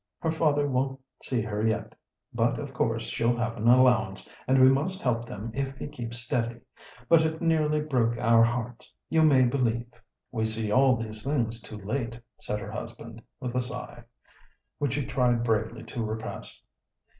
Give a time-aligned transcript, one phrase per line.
[0.19, 1.93] Her father won't see her yet;
[2.33, 6.17] but of course she'll have an allowance, and we must help them if he keeps
[6.17, 6.61] steady.
[7.07, 9.85] But it nearly broke our hearts, you may believe."
[10.31, 14.05] "We see all these things too late," said her husband, with a sigh,
[14.79, 16.63] which he tried bravely to repress.